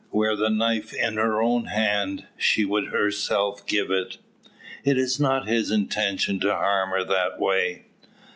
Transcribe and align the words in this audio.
Were 0.11 0.35
the 0.35 0.49
knife 0.49 0.95
in 0.95 1.17
her 1.17 1.43
own 1.43 1.65
hand, 1.65 2.25
she 2.35 2.65
would 2.65 2.87
herself 2.87 3.67
give 3.67 3.91
it. 3.91 4.17
It 4.83 4.97
is 4.97 5.19
not 5.19 5.47
his 5.47 5.69
intention 5.69 6.39
to 6.39 6.51
harm 6.55 6.89
her 6.89 7.03
that 7.03 7.39
way. 7.39 7.85